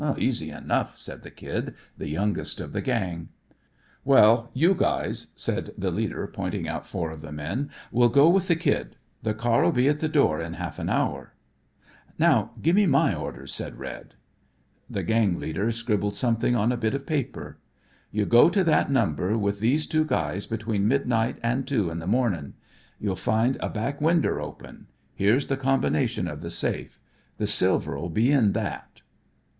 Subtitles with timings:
[0.17, 3.29] "Easy enough," said the Kid, the youngest of the gang.
[4.03, 8.47] "Well, you guys," said the leader pointing out four of the men, "will go with
[8.47, 8.95] the Kid.
[9.21, 11.35] The car'll be at the door in half an hour."
[12.17, 14.15] "Now, gimme my orders," said Red.
[14.89, 17.59] The gang leader scribbled something on a bit of paper.
[18.11, 22.07] "You go to that number with these two guys between midnight an' two in the
[22.07, 22.55] mornin'.
[22.99, 24.87] You'll find a back winder open.
[25.13, 26.99] Here's the combination of the safe.
[27.37, 29.01] The silver'll be in that."